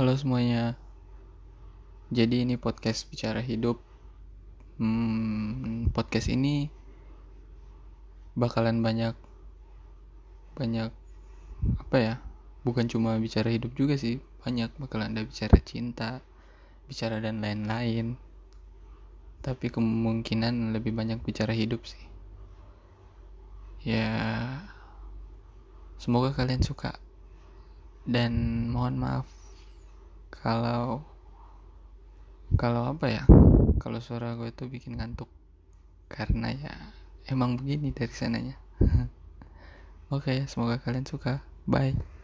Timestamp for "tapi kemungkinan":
19.44-20.72